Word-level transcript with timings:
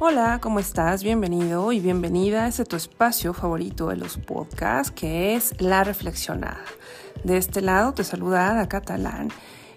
Hola, 0.00 0.38
¿cómo 0.40 0.60
estás? 0.60 1.02
Bienvenido 1.02 1.72
y 1.72 1.80
bienvenida 1.80 2.44
a 2.44 2.48
este 2.48 2.64
tu 2.64 2.76
espacio 2.76 3.34
favorito 3.34 3.88
de 3.88 3.96
los 3.96 4.16
podcasts, 4.16 4.92
que 4.92 5.34
es 5.34 5.60
La 5.60 5.82
Reflexionada. 5.82 6.62
De 7.24 7.36
este 7.36 7.62
lado 7.62 7.92
te 7.94 8.04
saluda 8.04 8.48
Ada 8.48 8.68
Catalán 8.68 9.30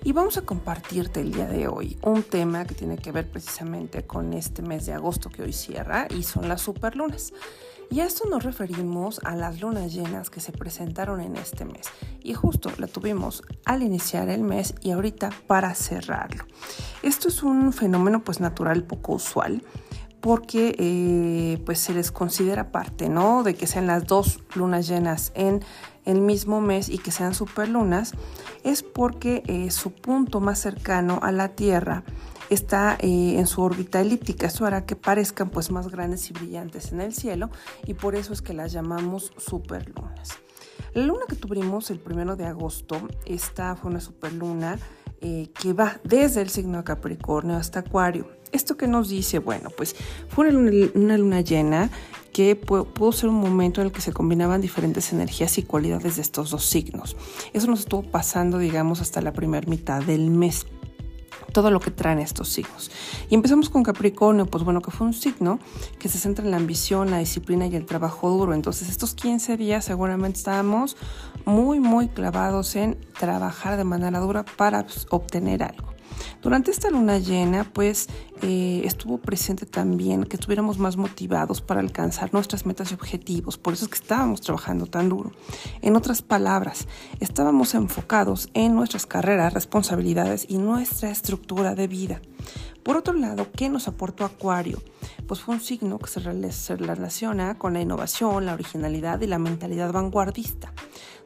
y 0.04 0.12
vamos 0.12 0.38
a 0.38 0.44
compartirte 0.44 1.22
el 1.22 1.34
día 1.34 1.48
de 1.48 1.68
hoy 1.68 1.98
un 2.04 2.22
tema 2.22 2.66
que 2.66 2.76
tiene 2.76 3.00
que 3.00 3.12
ver 3.12 3.32
precisamente 3.32 4.04
con 4.04 4.34
este 4.34 4.62
mes 4.62 4.86
de 4.86 4.94
agosto 4.94 5.32
que 5.32 5.42
hoy 5.42 5.54
cierra 5.54 6.06
y 6.12 6.22
son 6.22 6.48
las 6.48 6.62
superlunas. 6.62 7.34
Y 7.90 8.02
a 8.02 8.06
esto 8.06 8.30
nos 8.30 8.44
referimos 8.44 9.20
a 9.24 9.36
las 9.36 9.60
lunas 9.60 9.92
llenas 9.92 10.30
que 10.30 10.40
se 10.40 10.52
presentaron 10.52 11.20
en 11.20 11.36
este 11.36 11.66
mes. 11.66 11.88
Y 12.22 12.36
justo 12.36 12.72
la 12.78 12.86
tuvimos 12.86 13.42
al 13.66 13.82
iniciar 13.82 14.30
el 14.30 14.44
mes 14.44 14.76
y 14.82 14.92
ahorita 14.92 15.32
para 15.48 15.74
cerrarlo. 15.74 16.46
Esto 17.02 17.28
es 17.28 17.42
un 17.42 17.74
fenómeno 17.74 18.24
pues 18.24 18.40
natural 18.40 18.84
poco 18.84 19.14
usual 19.14 19.64
porque 20.22 20.76
eh, 20.78 21.62
pues 21.66 21.80
se 21.80 21.94
les 21.94 22.12
considera 22.12 22.72
parte, 22.72 23.10
¿no? 23.10 23.44
De 23.44 23.56
que 23.56 23.66
sean 23.66 23.88
las 23.88 24.06
dos 24.06 24.40
lunas 24.56 24.88
llenas 24.88 25.32
en 25.36 25.62
el 26.06 26.22
mismo 26.22 26.62
mes 26.62 26.90
y 26.90 27.00
que 27.00 27.12
sean 27.12 27.34
superlunas, 27.34 28.14
es 28.64 28.84
porque 28.84 29.44
eh, 29.48 29.72
su 29.72 29.92
punto 29.92 30.40
más 30.40 30.60
cercano 30.60 31.20
a 31.24 31.32
la 31.32 31.50
Tierra 31.50 32.04
está 32.50 32.98
eh, 33.00 33.36
en 33.38 33.48
su 33.48 33.62
órbita 33.62 34.00
elíptica. 34.00 34.46
Esto 34.46 34.66
hará 34.66 34.86
que 34.86 34.96
parezcan 34.96 35.50
pues 35.50 35.72
más 35.72 35.90
grandes 35.90 36.30
y 36.30 36.34
brillantes 36.34 36.92
en 36.92 37.02
el 37.02 37.14
cielo 37.14 37.50
y 37.86 37.96
por 37.96 38.16
eso 38.16 38.32
es 38.32 38.42
que 38.42 38.54
las 38.54 38.72
llamamos 38.72 39.34
superlunas. 39.38 40.38
La 40.94 41.04
luna 41.04 41.22
que 41.28 41.36
tuvimos 41.36 41.90
el 41.90 42.00
primero 42.00 42.36
de 42.36 42.46
agosto, 42.46 43.08
esta 43.26 43.76
fue 43.76 43.90
una 43.90 44.02
superluna 44.02 44.78
que 45.22 45.74
va 45.74 46.00
desde 46.04 46.42
el 46.42 46.50
signo 46.50 46.80
de 46.80 46.84
Capricornio 46.84 47.56
hasta 47.56 47.82
Acuario 47.82 48.41
¿Esto 48.52 48.78
que 48.78 48.88
nos 48.88 49.10
dice? 49.10 49.40
Bueno, 49.40 49.70
pues 49.76 49.96
fue 50.30 50.50
una 50.50 51.18
luna, 51.18 51.42
llena 51.42 51.90
que 52.34 52.56
pudo 52.56 53.12
ser 53.12 53.30
un 53.30 53.36
momento 53.36 53.82
en 53.82 53.88
el 53.88 53.94
que 53.94 54.02
se 54.02 54.14
combinaban 54.14 54.62
diferentes 54.62 55.12
energías 55.12 55.58
y 55.58 55.64
cualidades 55.64 56.16
de 56.16 56.22
estos 56.22 56.50
dos 56.52 56.66
signos. 56.66 57.18
Eso 57.54 57.68
nos 57.68 57.82
estuvo 57.82 58.04
pasando, 58.04 58.58
digamos, 58.58 59.02
hasta 59.02 59.22
la 59.22 59.34
primera 59.34 59.68
mitad 59.68 60.02
del 60.02 60.30
mes 60.30 60.66
todo 61.52 61.70
lo 61.70 61.80
que 61.80 61.92
traen 61.92 62.20
estos 62.20 62.50
signos. 62.50 62.92
Y 63.30 63.36
empezamos 63.36 63.70
con 63.70 63.84
Capricornio, 63.84 64.46
pues 64.46 64.64
bueno, 64.64 64.82
que 64.82 64.92
fue 64.92 65.08
un 65.08 65.14
signo 65.14 65.60
que 66.00 66.10
se 66.10 66.18
centra 66.18 66.46
en 66.46 66.52
la 66.52 66.58
ambición, 66.58 67.12
la 67.12 67.20
disciplina 67.20 67.68
y 67.68 67.76
el 67.76 67.86
trabajo 67.86 68.30
duro. 68.30 68.54
Entonces 68.54 68.90
estos 68.90 69.14
15 69.16 69.58
días 69.58 69.86
seguramente 69.86 70.38
estábamos 70.38 70.98
muy, 71.46 71.80
muy 71.80 72.08
clavados 72.08 72.76
en 72.76 72.98
trabajar 73.20 73.78
de 73.78 73.84
manera 73.84 74.20
dura 74.20 74.44
para 74.44 74.84
pues, 74.84 75.08
obtener 75.10 75.64
algo. 75.64 75.91
Durante 76.42 76.72
esta 76.72 76.90
luna 76.90 77.20
llena, 77.20 77.64
pues 77.64 78.08
eh, 78.42 78.82
estuvo 78.86 79.20
presente 79.20 79.66
también 79.66 80.24
que 80.24 80.36
estuviéramos 80.36 80.78
más 80.78 80.98
motivados 80.98 81.62
para 81.62 81.80
alcanzar 81.80 82.34
nuestras 82.34 82.66
metas 82.66 82.92
y 82.92 82.96
objetivos, 82.96 83.58
por 83.58 83.74
eso 83.74 83.86
es 83.86 83.92
que 83.92 83.98
estábamos 83.98 84.42
trabajando 84.42 84.88
tan 84.88 85.10
duro. 85.10 85.32
En 85.82 85.96
otras 85.96 86.22
palabras, 86.22 86.88
estábamos 87.20 87.76
enfocados 87.76 88.50
en 88.54 88.76
nuestras 88.76 89.06
carreras, 89.06 89.54
responsabilidades 89.54 90.46
y 90.50 90.58
nuestra 90.58 91.12
estructura 91.12 91.76
de 91.76 91.88
vida. 91.88 92.22
Por 92.84 92.98
otro 92.98 93.14
lado, 93.14 93.48
¿qué 93.56 93.70
nos 93.70 93.88
aportó 93.88 94.26
Acuario? 94.26 94.82
Pues 95.28 95.42
fue 95.42 95.54
un 95.56 95.62
signo 95.62 96.00
que 96.00 96.10
se 96.10 96.76
relaciona 96.76 97.58
con 97.58 97.74
la 97.74 97.82
innovación, 97.82 98.48
la 98.48 98.54
originalidad 98.54 99.22
y 99.22 99.28
la 99.28 99.38
mentalidad 99.38 99.92
vanguardista. 99.94 100.74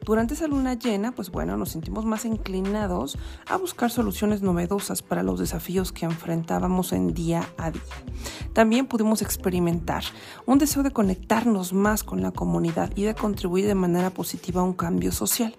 Durante 0.06 0.34
esa 0.34 0.46
luna 0.46 0.74
llena, 0.74 1.10
pues 1.10 1.32
bueno, 1.32 1.56
nos 1.56 1.70
sentimos 1.70 2.04
más 2.04 2.24
inclinados 2.26 3.18
a 3.48 3.56
buscar 3.56 3.90
soluciones 3.90 4.40
novedosas 4.40 5.02
para 5.02 5.24
los 5.24 5.40
desafíos 5.40 5.90
que 5.90 6.04
enfrentábamos 6.04 6.92
en 6.92 7.12
día 7.12 7.42
a 7.58 7.72
día. 7.72 7.82
También 8.52 8.86
pudimos 8.86 9.20
experimentar 9.20 10.04
un 10.46 10.58
deseo 10.58 10.84
de 10.84 10.92
conectarnos 10.92 11.72
más 11.72 12.04
con 12.04 12.22
la 12.22 12.30
comunidad 12.30 12.92
y 12.94 13.02
de 13.02 13.16
contribuir 13.16 13.66
de 13.66 13.74
manera 13.74 14.10
positiva 14.10 14.60
a 14.60 14.64
un 14.64 14.74
cambio 14.74 15.10
social. 15.10 15.56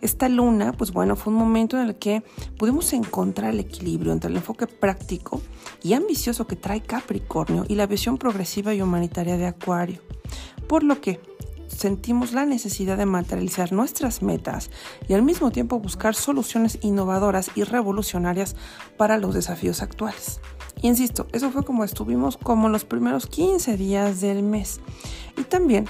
Esta 0.00 0.30
luna, 0.30 0.72
pues 0.72 0.90
bueno, 0.90 1.14
fue 1.14 1.34
un 1.34 1.38
momento 1.38 1.78
en 1.78 1.86
el 1.86 1.96
que 1.96 2.22
pudimos 2.56 2.90
encontrar 2.94 3.52
el 3.52 3.60
equilibrio 3.60 4.12
entre 4.12 4.30
el 4.30 4.36
enfoque 4.36 4.66
práctico 4.66 5.42
y 5.82 5.92
ambicioso 5.92 6.46
que 6.46 6.56
trae 6.56 6.80
Capricornio 6.80 7.66
y 7.68 7.74
la 7.74 7.86
visión 7.86 8.16
progresiva 8.16 8.72
y 8.72 8.80
humanitaria 8.80 9.36
de 9.36 9.46
Acuario. 9.46 10.00
Por 10.66 10.84
lo 10.84 11.02
que 11.02 11.20
sentimos 11.76 12.32
la 12.32 12.46
necesidad 12.46 12.96
de 12.96 13.06
materializar 13.06 13.72
nuestras 13.72 14.22
metas 14.22 14.70
y 15.08 15.14
al 15.14 15.22
mismo 15.22 15.50
tiempo 15.50 15.78
buscar 15.78 16.14
soluciones 16.14 16.78
innovadoras 16.82 17.50
y 17.54 17.64
revolucionarias 17.64 18.56
para 18.96 19.18
los 19.18 19.34
desafíos 19.34 19.82
actuales. 19.82 20.40
Insisto, 20.82 21.26
eso 21.32 21.50
fue 21.50 21.64
como 21.64 21.84
estuvimos 21.84 22.36
como 22.36 22.68
los 22.68 22.84
primeros 22.84 23.26
15 23.26 23.76
días 23.76 24.20
del 24.20 24.42
mes. 24.42 24.80
Y 25.36 25.42
también, 25.42 25.86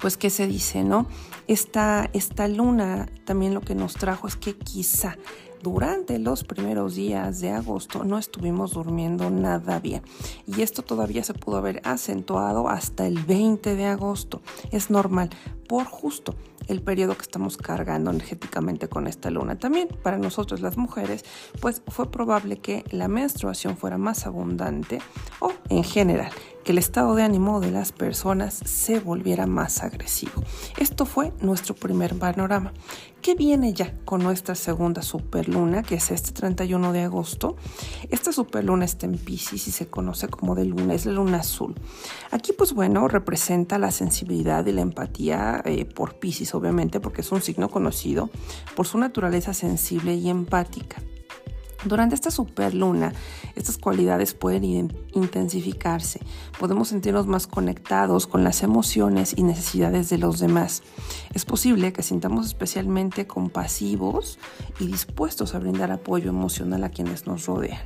pues, 0.00 0.16
¿qué 0.16 0.30
se 0.30 0.46
dice, 0.46 0.84
no? 0.84 1.06
Esta, 1.46 2.10
esta 2.12 2.48
luna 2.48 3.08
también 3.24 3.54
lo 3.54 3.60
que 3.60 3.74
nos 3.74 3.94
trajo 3.94 4.26
es 4.26 4.36
que 4.36 4.56
quizá 4.56 5.16
durante 5.62 6.18
los 6.18 6.44
primeros 6.44 6.94
días 6.94 7.40
de 7.40 7.50
agosto 7.50 8.04
no 8.04 8.18
estuvimos 8.18 8.72
durmiendo 8.72 9.30
nada 9.30 9.80
bien 9.80 10.02
y 10.46 10.62
esto 10.62 10.82
todavía 10.82 11.24
se 11.24 11.34
pudo 11.34 11.56
haber 11.56 11.80
acentuado 11.84 12.68
hasta 12.68 13.06
el 13.06 13.18
20 13.18 13.76
de 13.76 13.86
agosto. 13.86 14.42
Es 14.70 14.90
normal 14.90 15.30
por 15.68 15.84
justo 15.84 16.34
el 16.68 16.82
periodo 16.82 17.16
que 17.16 17.22
estamos 17.22 17.56
cargando 17.56 18.10
energéticamente 18.10 18.88
con 18.88 19.06
esta 19.06 19.30
luna. 19.30 19.58
También 19.58 19.88
para 20.02 20.18
nosotros 20.18 20.60
las 20.60 20.76
mujeres, 20.76 21.24
pues 21.60 21.82
fue 21.88 22.10
probable 22.10 22.58
que 22.58 22.84
la 22.90 23.08
menstruación 23.08 23.76
fuera 23.76 23.98
más 23.98 24.26
abundante 24.26 25.00
o 25.40 25.52
en 25.68 25.84
general 25.84 26.32
que 26.66 26.72
el 26.72 26.78
estado 26.78 27.14
de 27.14 27.22
ánimo 27.22 27.60
de 27.60 27.70
las 27.70 27.92
personas 27.92 28.52
se 28.52 28.98
volviera 28.98 29.46
más 29.46 29.84
agresivo. 29.84 30.42
Esto 30.78 31.06
fue 31.06 31.32
nuestro 31.40 31.76
primer 31.76 32.18
panorama. 32.18 32.72
¿Qué 33.22 33.36
viene 33.36 33.72
ya 33.72 33.94
con 34.04 34.24
nuestra 34.24 34.56
segunda 34.56 35.00
superluna, 35.02 35.84
que 35.84 35.94
es 35.94 36.10
este 36.10 36.32
31 36.32 36.92
de 36.92 37.02
agosto? 37.02 37.54
Esta 38.10 38.32
superluna 38.32 38.84
está 38.84 39.06
en 39.06 39.16
Pisces 39.16 39.68
y 39.68 39.70
se 39.70 39.86
conoce 39.86 40.26
como 40.26 40.56
de 40.56 40.64
luna, 40.64 40.94
es 40.94 41.06
la 41.06 41.12
luna 41.12 41.38
azul. 41.38 41.76
Aquí, 42.32 42.52
pues 42.52 42.72
bueno, 42.72 43.06
representa 43.06 43.78
la 43.78 43.92
sensibilidad 43.92 44.66
y 44.66 44.72
la 44.72 44.80
empatía 44.80 45.62
eh, 45.64 45.84
por 45.84 46.18
Pisces, 46.18 46.52
obviamente, 46.52 46.98
porque 46.98 47.20
es 47.20 47.30
un 47.30 47.42
signo 47.42 47.68
conocido 47.68 48.28
por 48.74 48.88
su 48.88 48.98
naturaleza 48.98 49.54
sensible 49.54 50.16
y 50.16 50.28
empática. 50.28 51.00
Durante 51.86 52.16
esta 52.16 52.32
superluna, 52.32 53.12
estas 53.54 53.78
cualidades 53.78 54.34
pueden 54.34 54.64
intensificarse. 55.12 56.18
Podemos 56.58 56.88
sentirnos 56.88 57.28
más 57.28 57.46
conectados 57.46 58.26
con 58.26 58.42
las 58.42 58.64
emociones 58.64 59.34
y 59.36 59.44
necesidades 59.44 60.10
de 60.10 60.18
los 60.18 60.40
demás. 60.40 60.82
Es 61.32 61.44
posible 61.44 61.92
que 61.92 62.02
sintamos 62.02 62.46
especialmente 62.46 63.28
compasivos 63.28 64.40
y 64.80 64.88
dispuestos 64.88 65.54
a 65.54 65.60
brindar 65.60 65.92
apoyo 65.92 66.28
emocional 66.28 66.82
a 66.82 66.90
quienes 66.90 67.28
nos 67.28 67.46
rodean. 67.46 67.80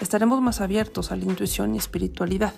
Estaremos 0.00 0.42
más 0.42 0.60
abiertos 0.60 1.12
a 1.12 1.16
la 1.16 1.24
intuición 1.24 1.76
y 1.76 1.78
espiritualidad 1.78 2.52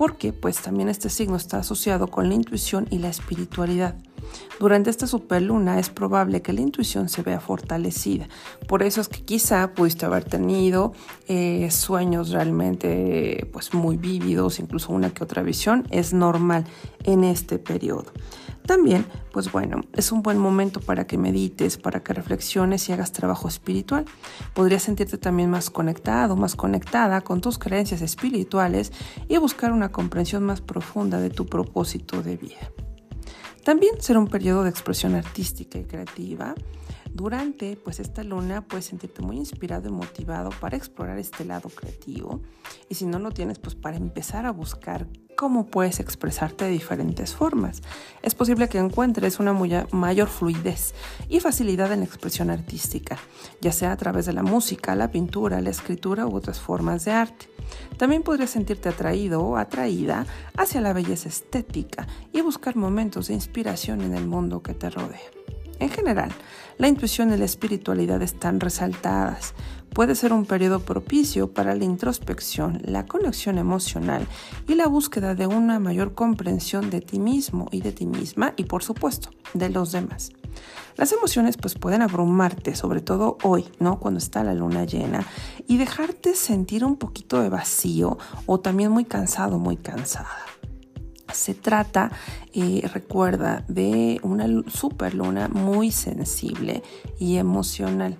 porque 0.00 0.32
pues 0.32 0.62
también 0.62 0.88
este 0.88 1.10
signo 1.10 1.36
está 1.36 1.58
asociado 1.58 2.06
con 2.06 2.30
la 2.30 2.34
intuición 2.34 2.86
y 2.88 3.00
la 3.00 3.10
espiritualidad. 3.10 3.96
Durante 4.58 4.88
esta 4.88 5.06
superluna 5.06 5.78
es 5.78 5.90
probable 5.90 6.40
que 6.40 6.54
la 6.54 6.62
intuición 6.62 7.10
se 7.10 7.20
vea 7.20 7.38
fortalecida. 7.38 8.26
Por 8.66 8.82
eso 8.82 9.02
es 9.02 9.08
que 9.08 9.22
quizá 9.22 9.74
pudiste 9.74 10.06
haber 10.06 10.24
tenido 10.24 10.94
eh, 11.28 11.70
sueños 11.70 12.30
realmente 12.30 13.46
pues 13.52 13.74
muy 13.74 13.98
vívidos, 13.98 14.58
incluso 14.58 14.90
una 14.90 15.10
que 15.10 15.22
otra 15.22 15.42
visión. 15.42 15.86
Es 15.90 16.14
normal 16.14 16.64
en 17.04 17.22
este 17.22 17.58
periodo. 17.58 18.06
También, 18.70 19.04
pues 19.32 19.50
bueno, 19.50 19.80
es 19.94 20.12
un 20.12 20.22
buen 20.22 20.38
momento 20.38 20.80
para 20.80 21.04
que 21.04 21.18
medites, 21.18 21.76
para 21.76 22.04
que 22.04 22.12
reflexiones 22.14 22.88
y 22.88 22.92
hagas 22.92 23.10
trabajo 23.10 23.48
espiritual. 23.48 24.04
Podrías 24.54 24.84
sentirte 24.84 25.18
también 25.18 25.50
más 25.50 25.70
conectado, 25.70 26.36
más 26.36 26.54
conectada 26.54 27.20
con 27.22 27.40
tus 27.40 27.58
creencias 27.58 28.00
espirituales 28.00 28.92
y 29.26 29.36
buscar 29.38 29.72
una 29.72 29.90
comprensión 29.90 30.44
más 30.44 30.60
profunda 30.60 31.18
de 31.18 31.30
tu 31.30 31.46
propósito 31.46 32.22
de 32.22 32.36
vida. 32.36 32.70
También 33.64 34.00
será 34.00 34.20
un 34.20 34.28
periodo 34.28 34.62
de 34.62 34.70
expresión 34.70 35.16
artística 35.16 35.76
y 35.76 35.84
creativa. 35.86 36.54
Durante 37.12 37.76
pues 37.76 37.98
esta 37.98 38.22
luna 38.22 38.68
puedes 38.68 38.84
sentirte 38.84 39.20
muy 39.20 39.36
inspirado 39.36 39.88
y 39.88 39.92
motivado 39.92 40.50
para 40.60 40.76
explorar 40.76 41.18
este 41.18 41.44
lado 41.44 41.70
creativo 41.70 42.40
y 42.88 42.94
si 42.94 43.04
no 43.04 43.18
lo 43.18 43.32
tienes 43.32 43.58
pues 43.58 43.74
para 43.74 43.96
empezar 43.96 44.46
a 44.46 44.52
buscar 44.52 45.08
cómo 45.40 45.64
puedes 45.64 46.00
expresarte 46.00 46.66
de 46.66 46.70
diferentes 46.70 47.34
formas. 47.34 47.80
Es 48.20 48.34
posible 48.34 48.68
que 48.68 48.76
encuentres 48.76 49.40
una 49.40 49.54
mayor 49.54 50.28
fluidez 50.28 50.92
y 51.30 51.40
facilidad 51.40 51.90
en 51.92 52.00
la 52.00 52.04
expresión 52.04 52.50
artística, 52.50 53.16
ya 53.62 53.72
sea 53.72 53.92
a 53.92 53.96
través 53.96 54.26
de 54.26 54.34
la 54.34 54.42
música, 54.42 54.94
la 54.94 55.10
pintura, 55.10 55.62
la 55.62 55.70
escritura 55.70 56.26
u 56.26 56.36
otras 56.36 56.60
formas 56.60 57.06
de 57.06 57.12
arte. 57.12 57.48
También 57.96 58.22
podrías 58.22 58.50
sentirte 58.50 58.90
atraído 58.90 59.40
o 59.40 59.56
atraída 59.56 60.26
hacia 60.58 60.82
la 60.82 60.92
belleza 60.92 61.30
estética 61.30 62.06
y 62.34 62.42
buscar 62.42 62.76
momentos 62.76 63.28
de 63.28 63.32
inspiración 63.32 64.02
en 64.02 64.14
el 64.14 64.26
mundo 64.26 64.62
que 64.62 64.74
te 64.74 64.90
rodea. 64.90 65.20
En 65.78 65.88
general, 65.88 66.30
la 66.76 66.88
intuición 66.88 67.32
y 67.32 67.38
la 67.38 67.46
espiritualidad 67.46 68.20
están 68.20 68.60
resaltadas, 68.60 69.54
puede 69.92 70.14
ser 70.14 70.32
un 70.32 70.46
periodo 70.46 70.80
propicio 70.80 71.52
para 71.52 71.74
la 71.74 71.84
introspección, 71.84 72.80
la 72.84 73.06
conexión 73.06 73.58
emocional 73.58 74.26
y 74.68 74.74
la 74.74 74.86
búsqueda 74.86 75.34
de 75.34 75.46
una 75.46 75.78
mayor 75.78 76.14
comprensión 76.14 76.90
de 76.90 77.00
ti 77.00 77.18
mismo 77.18 77.68
y 77.70 77.80
de 77.80 77.92
ti 77.92 78.06
misma 78.06 78.54
y 78.56 78.64
por 78.64 78.82
supuesto 78.82 79.30
de 79.54 79.68
los 79.68 79.92
demás. 79.92 80.32
Las 80.96 81.12
emociones 81.12 81.56
pues 81.56 81.74
pueden 81.74 82.02
abrumarte, 82.02 82.74
sobre 82.74 83.00
todo 83.00 83.38
hoy, 83.42 83.66
¿no? 83.78 84.00
Cuando 84.00 84.18
está 84.18 84.44
la 84.44 84.54
luna 84.54 84.84
llena 84.84 85.24
y 85.66 85.78
dejarte 85.78 86.34
sentir 86.34 86.84
un 86.84 86.96
poquito 86.96 87.40
de 87.40 87.48
vacío 87.48 88.18
o 88.46 88.60
también 88.60 88.90
muy 88.90 89.04
cansado, 89.04 89.58
muy 89.58 89.76
cansada. 89.76 90.28
Se 91.32 91.54
trata, 91.54 92.10
eh, 92.52 92.88
recuerda, 92.92 93.64
de 93.68 94.20
una 94.22 94.46
superluna 94.68 95.48
muy 95.48 95.90
sensible 95.90 96.82
y 97.18 97.36
emocional 97.36 98.18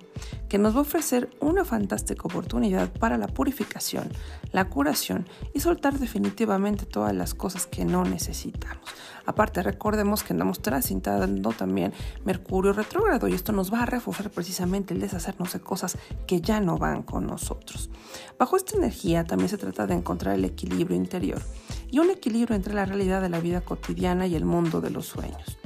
que 0.49 0.59
nos 0.59 0.75
va 0.75 0.79
a 0.79 0.83
ofrecer 0.83 1.31
una 1.41 1.65
fantástica 1.65 2.23
oportunidad 2.25 2.93
para 2.93 3.17
la 3.17 3.29
purificación, 3.29 4.11
la 4.53 4.69
curación 4.69 5.29
y 5.55 5.61
soltar 5.61 5.99
definitivamente 5.99 6.87
todas 6.87 7.15
las 7.15 7.35
cosas 7.35 7.67
que 7.67 7.85
no 7.85 8.05
necesitamos. 8.05 8.85
Aparte, 9.27 9.63
recordemos 9.63 10.25
que 10.25 10.33
andamos 10.33 10.61
transitando 10.61 11.53
también 11.53 11.93
Mercurio 12.25 12.73
retrógrado 12.73 13.29
y 13.29 13.35
esto 13.35 13.53
nos 13.53 13.73
va 13.73 13.83
a 13.83 13.87
reforzar 13.87 14.31
precisamente 14.31 14.93
el 14.93 15.01
deshacernos 15.01 15.53
de 15.53 15.61
cosas 15.61 15.97
que 16.27 16.41
ya 16.41 16.61
no 16.61 16.79
van 16.79 17.03
con 17.03 17.27
nosotros. 17.27 17.91
Bajo 18.39 18.57
esta 18.57 18.77
energía 18.77 19.25
también 19.25 19.49
se 19.49 19.59
trata 19.59 19.87
de 19.87 19.95
encontrar 19.95 20.35
el 20.35 20.45
equilibrio 20.45 20.97
interior 20.97 21.41
y 21.91 21.99
un 21.99 22.11
equilibrio 22.11 22.57
entre 22.57 22.75
la 22.75 22.85
realidad 22.85 23.21
de 23.21 23.29
la 23.29 23.41
vida 23.41 23.61
cotidiana 23.61 24.27
y 24.27 24.35
el 24.35 24.45
mundo 24.45 24.81
de 24.81 24.91
los 24.91 25.07
sueños. 25.07 25.59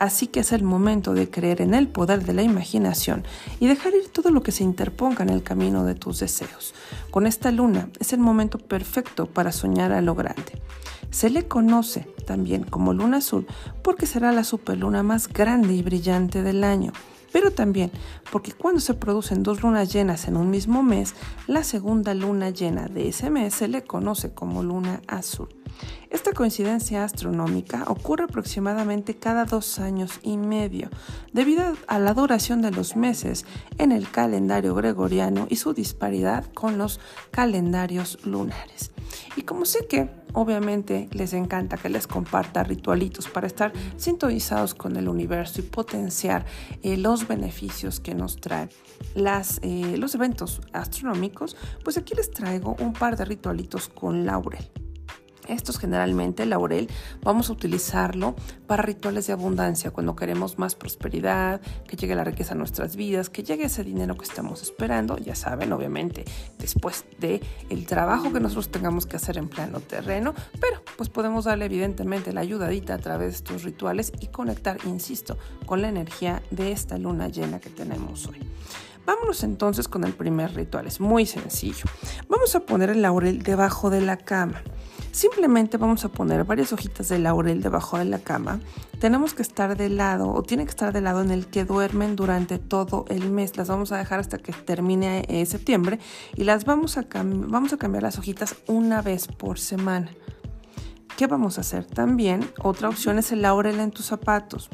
Así 0.00 0.28
que 0.28 0.40
es 0.40 0.52
el 0.52 0.62
momento 0.62 1.12
de 1.12 1.28
creer 1.28 1.60
en 1.60 1.74
el 1.74 1.86
poder 1.86 2.24
de 2.24 2.32
la 2.32 2.42
imaginación 2.42 3.22
y 3.60 3.66
dejar 3.66 3.92
ir 3.94 4.08
todo 4.08 4.30
lo 4.30 4.42
que 4.42 4.50
se 4.50 4.64
interponga 4.64 5.22
en 5.22 5.28
el 5.28 5.42
camino 5.42 5.84
de 5.84 5.94
tus 5.94 6.20
deseos. 6.20 6.74
Con 7.10 7.26
esta 7.26 7.50
luna 7.50 7.90
es 7.98 8.14
el 8.14 8.20
momento 8.20 8.56
perfecto 8.56 9.26
para 9.26 9.52
soñar 9.52 9.92
a 9.92 10.00
lo 10.00 10.14
grande. 10.14 10.62
Se 11.10 11.28
le 11.28 11.46
conoce 11.46 12.08
también 12.24 12.64
como 12.64 12.94
luna 12.94 13.18
azul 13.18 13.46
porque 13.82 14.06
será 14.06 14.32
la 14.32 14.44
superluna 14.44 15.02
más 15.02 15.28
grande 15.28 15.74
y 15.74 15.82
brillante 15.82 16.42
del 16.42 16.64
año 16.64 16.92
pero 17.32 17.50
también 17.50 17.90
porque 18.30 18.52
cuando 18.52 18.80
se 18.80 18.94
producen 18.94 19.42
dos 19.42 19.62
lunas 19.62 19.92
llenas 19.92 20.28
en 20.28 20.36
un 20.36 20.50
mismo 20.50 20.82
mes, 20.82 21.14
la 21.46 21.64
segunda 21.64 22.14
luna 22.14 22.50
llena 22.50 22.88
de 22.88 23.08
ese 23.08 23.30
mes 23.30 23.54
se 23.54 23.68
le 23.68 23.84
conoce 23.84 24.32
como 24.32 24.62
luna 24.62 25.00
azul. 25.06 25.48
Esta 26.10 26.32
coincidencia 26.32 27.04
astronómica 27.04 27.84
ocurre 27.86 28.24
aproximadamente 28.24 29.16
cada 29.16 29.44
dos 29.44 29.78
años 29.78 30.18
y 30.22 30.36
medio, 30.36 30.90
debido 31.32 31.62
a 31.86 31.98
la 31.98 32.14
duración 32.14 32.62
de 32.62 32.72
los 32.72 32.96
meses 32.96 33.46
en 33.78 33.92
el 33.92 34.10
calendario 34.10 34.74
gregoriano 34.74 35.46
y 35.48 35.56
su 35.56 35.72
disparidad 35.72 36.44
con 36.52 36.78
los 36.78 37.00
calendarios 37.30 38.18
lunares. 38.26 38.90
Y 39.36 39.42
como 39.42 39.64
sé 39.64 39.86
que 39.86 40.10
obviamente 40.32 41.08
les 41.12 41.32
encanta 41.32 41.76
que 41.76 41.88
les 41.88 42.06
comparta 42.06 42.62
ritualitos 42.62 43.28
para 43.28 43.46
estar 43.46 43.72
sintonizados 43.96 44.74
con 44.74 44.96
el 44.96 45.08
universo 45.08 45.60
y 45.60 45.64
potenciar 45.64 46.44
eh, 46.82 46.96
los 46.96 47.28
beneficios 47.28 48.00
que 48.00 48.14
nos 48.14 48.36
traen 48.36 48.70
las, 49.14 49.60
eh, 49.62 49.96
los 49.96 50.14
eventos 50.14 50.60
astronómicos, 50.72 51.56
pues 51.84 51.96
aquí 51.96 52.14
les 52.14 52.30
traigo 52.30 52.76
un 52.80 52.92
par 52.92 53.16
de 53.16 53.24
ritualitos 53.24 53.88
con 53.88 54.26
laurel. 54.26 54.64
Estos 55.50 55.78
generalmente, 55.78 56.46
laurel, 56.46 56.88
vamos 57.22 57.50
a 57.50 57.52
utilizarlo 57.52 58.36
para 58.68 58.84
rituales 58.84 59.26
de 59.26 59.32
abundancia, 59.32 59.90
cuando 59.90 60.14
queremos 60.14 60.58
más 60.58 60.76
prosperidad, 60.76 61.60
que 61.88 61.96
llegue 61.96 62.14
la 62.14 62.22
riqueza 62.22 62.54
a 62.54 62.56
nuestras 62.56 62.94
vidas, 62.94 63.30
que 63.30 63.42
llegue 63.42 63.64
ese 63.64 63.82
dinero 63.82 64.16
que 64.16 64.24
estamos 64.24 64.62
esperando, 64.62 65.18
ya 65.18 65.34
saben, 65.34 65.72
obviamente, 65.72 66.24
después 66.58 67.04
de 67.18 67.40
el 67.68 67.86
trabajo 67.86 68.32
que 68.32 68.38
nosotros 68.38 68.70
tengamos 68.70 69.06
que 69.06 69.16
hacer 69.16 69.38
en 69.38 69.48
plano 69.48 69.80
terreno, 69.80 70.34
pero 70.60 70.82
pues 70.96 71.08
podemos 71.08 71.46
darle 71.46 71.64
evidentemente 71.64 72.32
la 72.32 72.42
ayudadita 72.42 72.94
a 72.94 72.98
través 72.98 73.30
de 73.30 73.36
estos 73.36 73.64
rituales 73.64 74.12
y 74.20 74.28
conectar, 74.28 74.78
insisto, 74.86 75.36
con 75.66 75.82
la 75.82 75.88
energía 75.88 76.42
de 76.52 76.70
esta 76.70 76.96
luna 76.96 77.26
llena 77.26 77.58
que 77.58 77.70
tenemos 77.70 78.28
hoy. 78.28 78.38
Vámonos 79.04 79.42
entonces 79.42 79.88
con 79.88 80.04
el 80.04 80.12
primer 80.12 80.54
ritual, 80.54 80.86
es 80.86 81.00
muy 81.00 81.26
sencillo. 81.26 81.86
Vamos 82.28 82.54
a 82.54 82.60
poner 82.60 82.90
el 82.90 83.02
laurel 83.02 83.42
debajo 83.42 83.90
de 83.90 84.00
la 84.00 84.16
cama. 84.16 84.62
Simplemente 85.12 85.76
vamos 85.76 86.04
a 86.04 86.08
poner 86.08 86.44
varias 86.44 86.72
hojitas 86.72 87.08
de 87.08 87.18
laurel 87.18 87.62
debajo 87.62 87.98
de 87.98 88.04
la 88.04 88.20
cama. 88.20 88.60
Tenemos 89.00 89.34
que 89.34 89.42
estar 89.42 89.76
del 89.76 89.96
lado 89.96 90.30
o 90.30 90.42
tiene 90.42 90.64
que 90.64 90.70
estar 90.70 90.92
del 90.92 91.04
lado 91.04 91.20
en 91.20 91.30
el 91.30 91.46
que 91.46 91.64
duermen 91.64 92.14
durante 92.14 92.58
todo 92.58 93.06
el 93.08 93.30
mes. 93.30 93.56
Las 93.56 93.68
vamos 93.68 93.90
a 93.92 93.98
dejar 93.98 94.20
hasta 94.20 94.38
que 94.38 94.52
termine 94.52 95.24
eh, 95.28 95.46
septiembre 95.46 95.98
y 96.36 96.44
las 96.44 96.64
vamos 96.64 96.96
a, 96.96 97.06
vamos 97.12 97.72
a 97.72 97.76
cambiar 97.76 98.04
las 98.04 98.18
hojitas 98.18 98.54
una 98.68 99.02
vez 99.02 99.26
por 99.26 99.58
semana. 99.58 100.10
¿Qué 101.20 101.26
vamos 101.26 101.58
a 101.58 101.60
hacer? 101.60 101.84
También 101.84 102.50
otra 102.62 102.88
opción 102.88 103.18
es 103.18 103.30
el 103.30 103.42
laurel 103.42 103.78
en 103.78 103.90
tus 103.90 104.06
zapatos. 104.06 104.70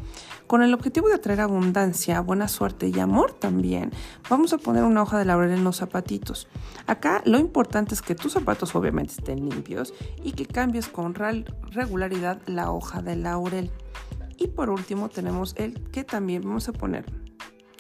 Con 0.47 0.63
el 0.63 0.75
objetivo 0.75 1.09
de 1.09 1.17
atraer 1.17 1.41
abundancia, 1.41 2.21
buena 2.21 2.47
suerte 2.47 2.87
y 2.87 3.01
amor 3.01 3.33
también, 3.33 3.91
vamos 4.31 4.53
a 4.53 4.59
poner 4.59 4.85
una 4.85 5.03
hoja 5.03 5.19
de 5.19 5.25
laurel 5.25 5.51
en 5.51 5.65
los 5.65 5.79
zapatitos. 5.79 6.47
Acá 6.87 7.21
lo 7.25 7.41
importante 7.41 7.95
es 7.95 8.01
que 8.01 8.15
tus 8.15 8.35
zapatos 8.35 8.77
obviamente 8.77 9.15
estén 9.19 9.49
limpios 9.49 9.93
y 10.23 10.35
que 10.35 10.47
cambies 10.47 10.87
con 10.87 11.17
regularidad 11.17 12.41
la 12.47 12.71
hoja 12.71 13.03
de 13.03 13.17
laurel. 13.17 13.73
Y 14.39 14.47
por 14.47 14.71
último 14.71 15.09
tenemos 15.09 15.53
el 15.57 15.91
que 15.91 16.05
también 16.05 16.43
vamos 16.43 16.69
a 16.69 16.73
poner 16.73 17.07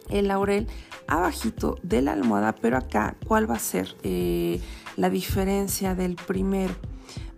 el 0.08 0.26
laurel 0.26 0.66
abajito 1.06 1.78
de 1.84 2.02
la 2.02 2.14
almohada, 2.14 2.52
pero 2.52 2.78
acá, 2.78 3.14
¿cuál 3.28 3.48
va 3.48 3.54
a 3.54 3.60
ser 3.60 3.94
eh, 4.02 4.60
la 4.96 5.08
diferencia 5.08 5.94
del 5.94 6.16
primero? 6.16 6.74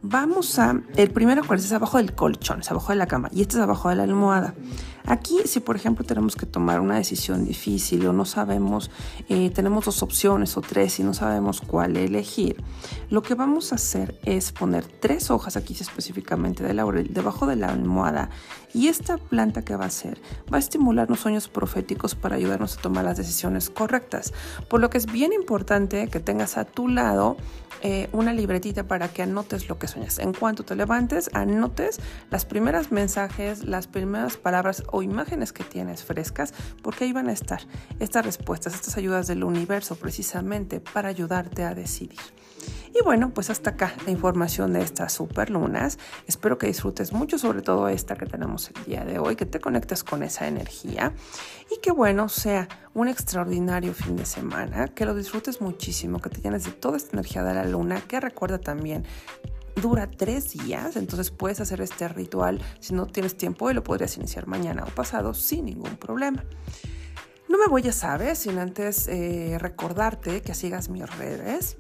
Vamos 0.02 0.58
a, 0.58 0.80
el 0.96 1.10
primero 1.10 1.42
cuál 1.44 1.58
es 1.58 1.72
abajo 1.72 1.98
del 1.98 2.14
colchón, 2.14 2.60
es 2.60 2.70
abajo 2.70 2.92
de 2.92 2.96
la 2.96 3.06
cama 3.06 3.28
y 3.32 3.42
este 3.42 3.56
es 3.56 3.62
abajo 3.62 3.88
de 3.88 3.96
la 3.96 4.04
almohada. 4.04 4.54
Aquí, 5.10 5.38
si 5.46 5.60
por 5.60 5.74
ejemplo 5.74 6.04
tenemos 6.04 6.36
que 6.36 6.44
tomar 6.44 6.80
una 6.80 6.96
decisión 6.96 7.46
difícil 7.46 8.06
o 8.06 8.12
no 8.12 8.26
sabemos, 8.26 8.90
eh, 9.30 9.48
tenemos 9.48 9.86
dos 9.86 10.02
opciones 10.02 10.54
o 10.58 10.60
tres 10.60 11.00
y 11.00 11.02
no 11.02 11.14
sabemos 11.14 11.62
cuál 11.62 11.96
elegir, 11.96 12.62
lo 13.08 13.22
que 13.22 13.34
vamos 13.34 13.72
a 13.72 13.76
hacer 13.76 14.20
es 14.26 14.52
poner 14.52 14.84
tres 14.84 15.30
hojas 15.30 15.56
aquí 15.56 15.74
específicamente 15.80 16.62
de 16.62 16.74
laurel 16.74 17.08
debajo 17.10 17.46
de 17.46 17.56
la 17.56 17.68
almohada 17.68 18.28
y 18.74 18.88
esta 18.88 19.16
planta 19.16 19.62
que 19.62 19.76
va 19.76 19.84
a 19.84 19.88
hacer 19.88 20.20
va 20.52 20.58
a 20.58 20.60
estimular 20.60 21.08
los 21.08 21.20
sueños 21.20 21.48
proféticos 21.48 22.14
para 22.14 22.36
ayudarnos 22.36 22.76
a 22.76 22.82
tomar 22.82 23.06
las 23.06 23.16
decisiones 23.16 23.70
correctas. 23.70 24.34
Por 24.68 24.80
lo 24.80 24.90
que 24.90 24.98
es 24.98 25.06
bien 25.06 25.32
importante 25.32 26.08
que 26.08 26.20
tengas 26.20 26.58
a 26.58 26.66
tu 26.66 26.86
lado 26.86 27.38
eh, 27.80 28.08
una 28.12 28.32
libretita 28.32 28.88
para 28.88 29.08
que 29.08 29.22
anotes 29.22 29.68
lo 29.68 29.78
que 29.78 29.86
sueñas. 29.86 30.18
En 30.18 30.32
cuanto 30.32 30.64
te 30.64 30.74
levantes, 30.74 31.30
anotes 31.32 32.00
las 32.30 32.44
primeras 32.44 32.90
mensajes, 32.90 33.64
las 33.64 33.86
primeras 33.86 34.36
palabras 34.36 34.82
o 34.90 34.97
imágenes 35.02 35.52
que 35.52 35.64
tienes 35.64 36.04
frescas, 36.04 36.54
porque 36.82 37.04
ahí 37.04 37.12
van 37.12 37.28
a 37.28 37.32
estar 37.32 37.60
estas 37.98 38.24
respuestas, 38.24 38.74
estas 38.74 38.96
ayudas 38.96 39.26
del 39.26 39.44
universo 39.44 39.96
precisamente 39.96 40.80
para 40.80 41.08
ayudarte 41.08 41.64
a 41.64 41.74
decidir. 41.74 42.18
Y 42.94 43.04
bueno, 43.04 43.30
pues 43.30 43.50
hasta 43.50 43.70
acá 43.70 43.94
la 44.04 44.10
información 44.10 44.72
de 44.72 44.82
estas 44.82 45.12
superlunas. 45.12 45.98
Espero 46.26 46.58
que 46.58 46.66
disfrutes 46.66 47.12
mucho, 47.12 47.38
sobre 47.38 47.62
todo 47.62 47.88
esta 47.88 48.16
que 48.16 48.26
tenemos 48.26 48.70
el 48.70 48.84
día 48.84 49.04
de 49.04 49.18
hoy, 49.18 49.36
que 49.36 49.46
te 49.46 49.60
conectes 49.60 50.02
con 50.02 50.22
esa 50.22 50.48
energía 50.48 51.12
y 51.70 51.80
que 51.80 51.92
bueno, 51.92 52.28
sea 52.28 52.68
un 52.94 53.08
extraordinario 53.08 53.92
fin 53.92 54.16
de 54.16 54.26
semana, 54.26 54.88
que 54.88 55.04
lo 55.04 55.14
disfrutes 55.14 55.60
muchísimo, 55.60 56.20
que 56.20 56.30
te 56.30 56.40
llenes 56.40 56.64
de 56.64 56.72
toda 56.72 56.96
esta 56.96 57.12
energía 57.12 57.42
de 57.42 57.54
la 57.54 57.64
luna, 57.64 58.00
que 58.00 58.20
recuerda 58.20 58.58
también 58.58 59.04
dura 59.80 60.10
tres 60.10 60.50
días, 60.52 60.96
entonces 60.96 61.30
puedes 61.30 61.60
hacer 61.60 61.80
este 61.80 62.08
ritual 62.08 62.60
si 62.80 62.94
no 62.94 63.06
tienes 63.06 63.36
tiempo 63.36 63.70
y 63.70 63.74
lo 63.74 63.82
podrías 63.84 64.16
iniciar 64.16 64.46
mañana 64.46 64.84
o 64.84 64.94
pasado 64.94 65.34
sin 65.34 65.66
ningún 65.66 65.96
problema. 65.96 66.44
No 67.48 67.58
me 67.58 67.66
voy 67.66 67.86
a 67.88 67.92
saber 67.92 68.36
sin 68.36 68.58
antes 68.58 69.08
eh, 69.08 69.56
recordarte 69.58 70.42
que 70.42 70.54
sigas 70.54 70.90
mis 70.90 71.08
redes. 71.16 71.78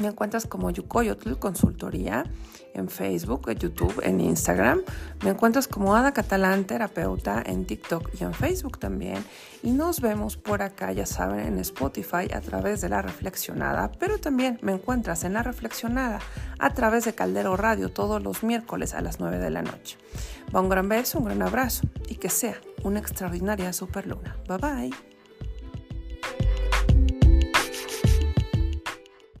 Me 0.00 0.08
encuentras 0.08 0.46
como 0.46 0.70
Yukoyotl 0.70 1.38
Consultoría 1.38 2.24
en 2.74 2.88
Facebook, 2.88 3.48
en 3.48 3.58
YouTube, 3.58 4.00
en 4.02 4.20
Instagram. 4.20 4.80
Me 5.22 5.30
encuentras 5.30 5.68
como 5.68 5.94
Ada 5.94 6.12
Catalán 6.12 6.64
Terapeuta 6.64 7.42
en 7.44 7.66
TikTok 7.66 8.08
y 8.18 8.24
en 8.24 8.32
Facebook 8.32 8.78
también. 8.78 9.22
Y 9.62 9.72
nos 9.72 10.00
vemos 10.00 10.36
por 10.36 10.62
acá, 10.62 10.92
ya 10.92 11.04
saben, 11.04 11.40
en 11.40 11.58
Spotify 11.58 12.32
a 12.32 12.40
través 12.40 12.80
de 12.80 12.88
La 12.88 13.02
Reflexionada. 13.02 13.92
Pero 13.98 14.18
también 14.18 14.58
me 14.62 14.72
encuentras 14.72 15.24
en 15.24 15.34
La 15.34 15.42
Reflexionada 15.42 16.20
a 16.58 16.72
través 16.72 17.04
de 17.04 17.14
Caldero 17.14 17.56
Radio 17.56 17.90
todos 17.90 18.22
los 18.22 18.42
miércoles 18.42 18.94
a 18.94 19.02
las 19.02 19.20
9 19.20 19.38
de 19.38 19.50
la 19.50 19.62
noche. 19.62 19.98
Va 20.54 20.60
un 20.60 20.68
gran 20.68 20.88
beso, 20.88 21.18
un 21.18 21.26
gran 21.26 21.42
abrazo 21.42 21.86
y 22.08 22.16
que 22.16 22.30
sea 22.30 22.58
una 22.82 23.00
extraordinaria 23.00 23.72
superluna. 23.72 24.36
Bye 24.48 24.58
bye. 24.58 25.09